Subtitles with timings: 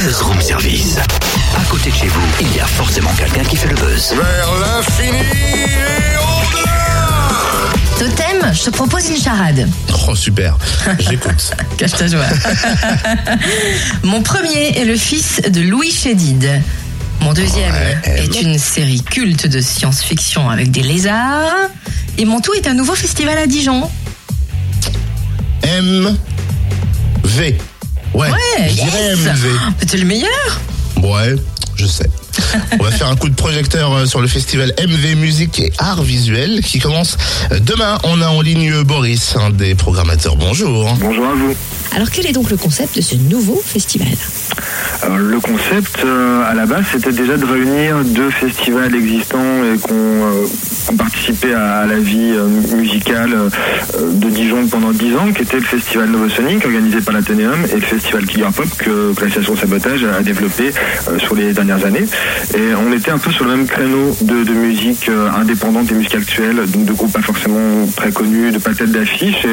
[0.00, 0.96] Buzz Room Service.
[1.56, 4.12] À côté de chez vous, il y a forcément quelqu'un qui fait le buzz.
[4.12, 7.28] Vers l'infini et au-delà
[7.98, 9.68] Totem, je te propose une charade.
[10.06, 10.56] Oh super,
[11.00, 11.52] j'écoute.
[11.76, 12.26] Cache ta joie.
[14.04, 16.62] Mon premier est le fils de Louis Chédid.
[17.20, 21.70] Mon deuxième Ouais, est une série culte de science-fiction avec des lézards.
[22.18, 23.90] Et mon tout est un nouveau festival à Dijon.
[25.64, 26.16] M
[27.24, 27.58] V.
[28.14, 29.86] Ouais, Ouais, je dirais yes.
[29.86, 30.60] T'es le meilleur
[31.02, 31.34] Ouais,
[31.76, 32.08] je sais.
[32.78, 36.02] On va faire un coup de projecteur euh, sur le festival MV Musique et Arts
[36.02, 37.16] Visuels qui commence
[37.52, 37.98] euh, demain.
[38.04, 40.36] On a en ligne Boris, un des programmateurs.
[40.36, 40.94] Bonjour.
[41.00, 41.54] Bonjour à vous.
[41.94, 44.08] Alors quel est donc le concept de ce nouveau festival?
[45.02, 49.78] Alors, le concept euh, à la base c'était déjà de réunir deux festivals existants et
[49.78, 50.46] qu'on euh,
[50.92, 52.46] ont participé à, à la vie euh,
[52.76, 53.48] musicale euh,
[53.98, 57.80] de Dijon pendant dix ans, qui était le festival Novosonic organisé par l'Athénéum et le
[57.80, 60.72] festival Killer Pop que, l'association Sabotage a développé
[61.08, 62.04] euh, sur les dernières années.
[62.54, 66.14] Et on était un peu sur le même créneau de, musique euh, indépendante et musique
[66.14, 69.46] actuelle, donc de groupes pas forcément très connus, de pas tête d'affiche.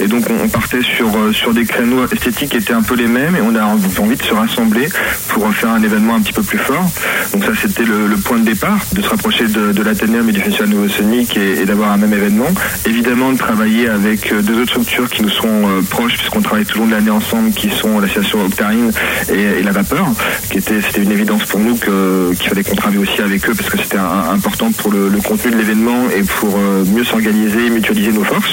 [0.00, 3.06] Et, donc on, partait sur, euh, sur des créneaux esthétiques qui étaient un peu les
[3.06, 4.88] mêmes et on a envie de se rassembler
[5.28, 6.88] pour faire un événement un petit peu plus fort.
[7.32, 10.40] Donc ça c'était le, point de départ, de se rapprocher de, de l'Athénéum et du
[10.40, 12.48] Festival Nouveau Sonic et, et d'avoir un même événement.
[12.86, 16.66] Évidemment de travailler avec euh, deux autres structures qui nous sont euh, proches puisqu'on travaille
[16.66, 18.90] tout le long de l'année ensemble, qui sont l'association Octarine
[19.30, 20.06] et, La Vapeur,
[20.50, 23.70] qui était c'était une évidence pour nous qu'il fallait qu'on travaille aussi avec eux parce
[23.70, 27.70] que c'était important pour le, le contenu de l'événement et pour euh, mieux s'organiser et
[27.70, 28.52] mutualiser nos forces.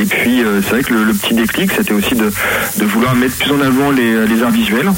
[0.00, 2.30] Et puis euh, c'est vrai que le, petit déclic, c'était aussi de,
[2.86, 4.90] vouloir mettre plus en avant les, arts visuels,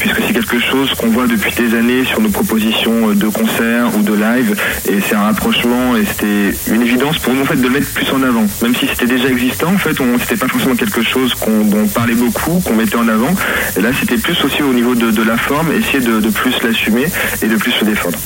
[0.00, 4.02] puisque c'est quelque chose qu'on voit depuis des années sur nos propositions de concerts ou
[4.02, 4.56] de live,
[4.88, 8.22] et c'est un rapprochement, et c'était une évidence pour nous en de mettre plus en
[8.24, 8.46] avant.
[8.62, 11.82] Même si c'était déjà existant, en fait, on c'était pas forcément quelque chose qu'on dont
[11.84, 13.32] on parlait beaucoup, qu'on mettait en avant.
[13.76, 17.06] Et là, c'était plus aussi au niveau de, la forme, essayer de plus l'assumer
[17.42, 18.18] et de plus se défendre.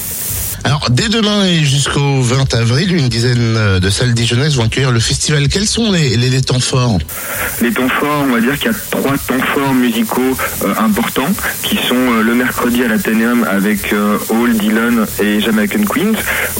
[0.64, 5.00] Alors, dès demain et jusqu'au 20 avril, une dizaine de salles dijonnaises vont accueillir le
[5.00, 5.46] festival.
[5.48, 6.98] Quels sont les, les- temps forts?
[7.60, 11.30] Les temps forts, on va dire qu'il y a trois temps forts musicaux euh, importants
[11.62, 16.14] qui sont euh, le mercredi à l'Athénéum avec euh, Hall, Dylan et Jamaican Queens.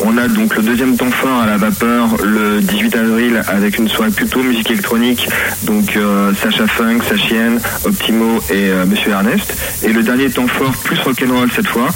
[0.04, 3.88] On a donc le deuxième temps fort à la vapeur le 18 avril avec une
[3.88, 5.26] soirée plutôt musique électronique,
[5.64, 5.98] donc
[6.42, 9.54] Sacha Funk, Sachienne, Optimo et Monsieur Ernest.
[9.82, 11.88] Et le dernier temps fort, plus rock'n'roll cette fois,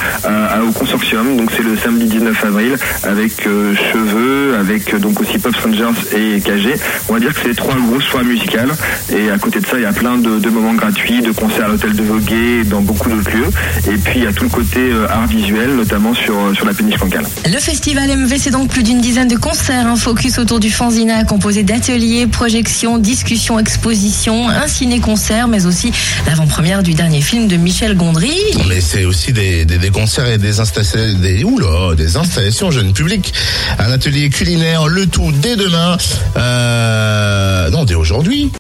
[0.67, 5.39] au Consortium, donc c'est le samedi 19 avril avec euh, Cheveux, avec euh, donc aussi
[5.39, 6.75] Pop Strangers et KG.
[7.09, 8.71] On va dire que c'est les trois grosses soirées musicales.
[9.15, 11.67] Et à côté de ça, il y a plein de, de moments gratuits, de concerts
[11.67, 13.49] à l'hôtel de Voguet, dans beaucoup d'autres lieux.
[13.93, 16.75] Et puis il y a tout le côté euh, art visuel, notamment sur, sur la
[16.75, 17.25] péniche cancale.
[17.45, 21.25] Le festival MV, c'est donc plus d'une dizaine de concerts, un focus autour du fanzina
[21.25, 25.93] composé d'ateliers, projections, discussions, expositions, un ciné-concert, mais aussi
[26.27, 28.33] l'avant-première du dernier film de Michel Gondry.
[28.69, 32.93] Mais c'est aussi des, des, des concerts et des installations, des, oula, des installations jeunes
[32.93, 33.33] publics.
[33.79, 35.97] Un atelier culinaire, le tout dès demain.
[36.37, 38.51] Euh, non, dès aujourd'hui.